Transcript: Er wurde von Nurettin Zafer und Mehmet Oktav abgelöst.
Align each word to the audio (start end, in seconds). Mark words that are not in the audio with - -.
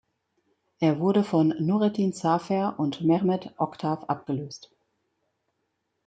Er 0.79 0.99
wurde 0.99 1.23
von 1.23 1.53
Nurettin 1.59 2.11
Zafer 2.11 2.79
und 2.79 3.01
Mehmet 3.03 3.53
Oktav 3.59 4.05
abgelöst. 4.05 4.73